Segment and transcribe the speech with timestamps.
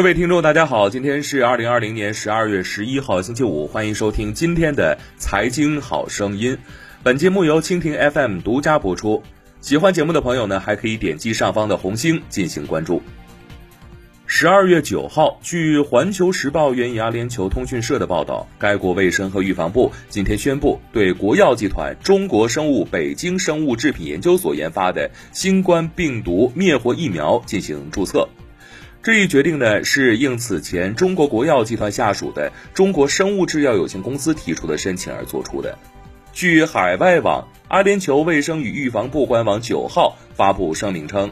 [0.00, 6.56] 各位听众，大家好，今天是二零二零年十二月十一号，星期五，欢迎收听今天的财经好声音。
[7.02, 9.22] 本节目由蜻蜓 FM 独家播出。
[9.60, 13.02] 喜欢节目的朋友呢，还可以点击上方的红星进行关注。
[14.24, 28.26] 十二月九号，据《环球时报》援引阿联酋通讯社的报道，该国卫生和预防部今天宣布，对国药集团中国生物北京生物制品研究所研发的新冠病毒灭活疫苗进行注册。
[29.02, 35.78] 这一决定呢，是应此前中国国药集团下属的中国生物制药有限公司提出的申请而作出的。
[36.34, 41.30] 据海外网，阿联酋卫生与预防部官网九号发布声明称，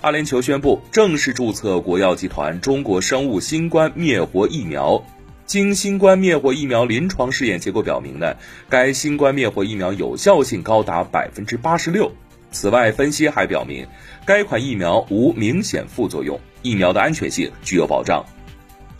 [0.00, 5.04] 阿联酋宣布正式注册国药集团中国生物新冠灭活疫苗。
[5.44, 8.36] 经新冠灭活疫苗临床试验结果表明呢，
[8.70, 12.12] 该新冠灭活疫苗有效性高达百分之八十六。
[12.50, 13.86] 此外，分析还表明，
[14.24, 18.24] 该款疫苗无明显副作用，疫苗的安全性具有保障。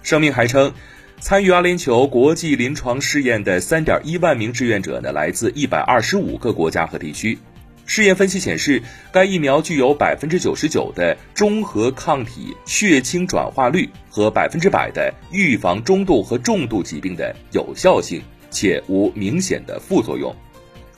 [0.02, 0.72] 声明还称，
[1.20, 7.38] 参与阿联酋国际临床试验的三点一万名志愿者呢，来自一百二十五个国家和地区。
[7.86, 20.34] 试验分析显示，该疫苗具有百分之九十九的中和抗体血清转化率和百分之百的预防中度和重度疾病的有效性，且无明显的副作用。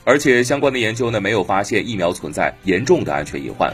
[0.05, 3.73] 而且相关的研究呢，没有发现疫苗存在严重的安全隐患。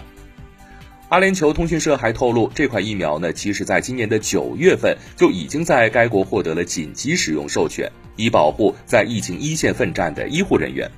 [1.10, 10.90] 阿联酋通讯社还透露，这款疫苗呢，其实在今年的九月份就已经在该国获得了紧急使用授权，以保护在疫情一线奋战的医护人员。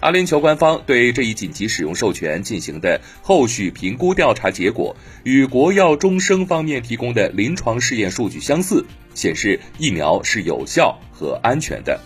[0.00, 12.00] 阿联酋官方对这一紧急使用授权进行的后续评估调查结果，与国药中生方面提供的临床试验数据相似，显示疫苗是有效和安全的。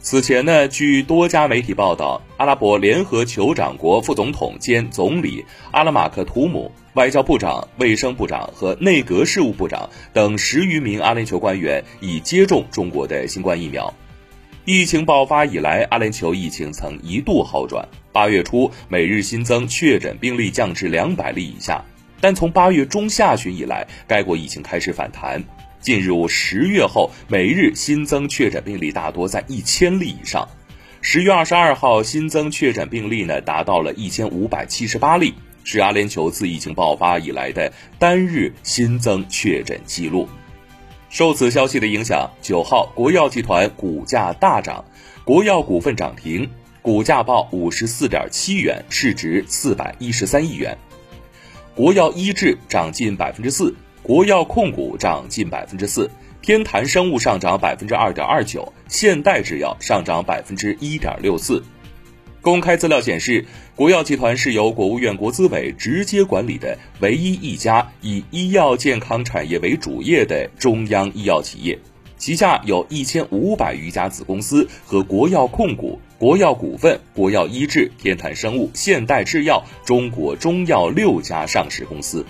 [0.00, 13.94] 此前呢，据多家媒体报道，阿拉伯联合酋长国副总统兼总理阿拉马克图姆、外交部长、卫生部长和内阁事务部长等十余名阿联酋官员已接种中国的新冠疫苗。
[14.64, 21.80] 疫情爆发以来，阿联酋疫情曾一度好转，八月初每日新增确诊病例降至两百例以下，
[22.20, 25.40] 但从八月中下旬以来，该国疫情开始反弹。
[25.80, 30.48] 进入十月后，每日新增确诊病例大多在一千例以上。
[31.04, 40.28] 十月二十二号新增确诊病例呢，达到了一千五百七十八例，是阿联酋自疫情爆发以来的单日新增确诊记录。
[41.10, 44.84] 受此消息的影响，九号国药集团股价大涨，
[45.24, 46.48] 国药股份涨停，
[46.82, 50.78] 股价报五十四点七元，市值四百一十三亿元。
[51.74, 53.74] 国药医治涨近百分之四。
[54.04, 56.10] 国药控股涨近百分之四，
[56.42, 61.62] 天坛生物上涨百分之二点二九，现代制药上涨百分之一点六四。
[62.40, 71.78] 公开资料显示，国药集团是由国务院国资委直接管理的唯一一家以医药健康产业为主业的中央医药企业，
[72.18, 82.26] 旗下有一千五百余家子公司和国药控股、国药股份、国药医治、天坛生物、现代制药、中国中药六家上市公司。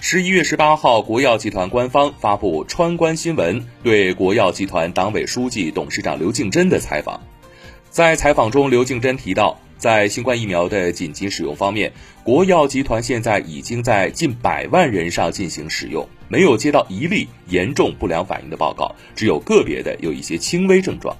[0.00, 7.20] 十一月十八号，国药集团官方发布穿关新闻对国药集团党委书记、董事长刘敬珍的采访。
[7.90, 11.92] 在采访中，刘敬珍提到，在新冠疫苗的紧急使用方面，
[12.22, 21.14] 国药集团现在已经在近百万人上进行使用，没有接到一例严重不良反应的报告，只有个别的有一些轻微症状。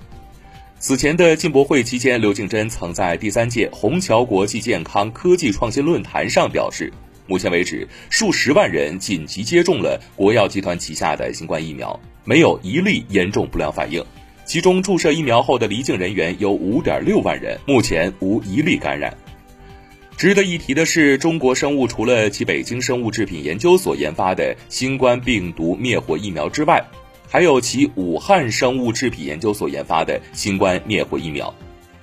[0.79, 6.93] 此前的进博会期间，刘敬珍曾在第三届虹桥国际健康科技创新论坛上表示。
[7.29, 14.03] 目前为止，数十万人紧急接种了国药集团旗下的新冠疫苗，没有一例严重不良反应。
[14.47, 19.15] 其中注射疫苗后的离境人员有五点六万人，目前无一例感染。
[20.17, 26.83] 值得一提的是，中国生物除了其北京生物制品研究所研发的新冠病毒灭活疫苗之外，
[27.29, 31.55] 还有其武汉生物制品研究所研发的新冠灭活疫苗。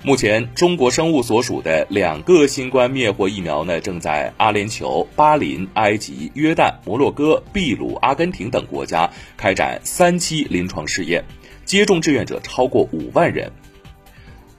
[0.05, 11.25] 目前，中国生物所属的两个新冠灭活疫苗呢，正在阿联酋、巴林、埃及、约旦、摩洛哥、秘鲁、阿根廷等国家开展三期临床试验，
[11.65, 13.51] 接种志愿者超过五万人。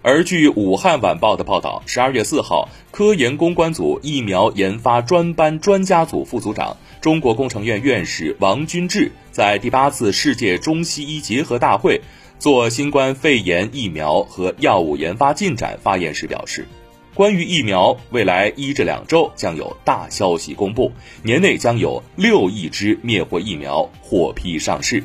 [0.03, 12.01] 而据武汉晚报的报道，十二月四号，科研攻关组疫苗研发专班专家组副组长、中国工程院院士王军志在第八次世界中西医结合大会。
[12.39, 16.67] 做新冠肺炎疫苗和药物研发进展发言时表示，
[17.15, 20.93] 关于疫苗，未来一至两周将有大消息公布，
[21.23, 25.03] 年内将有六亿支灭活疫苗获批上市。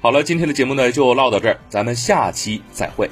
[0.00, 3.08] 好了，今天的节目呢就唠到这儿，咱们下期再会。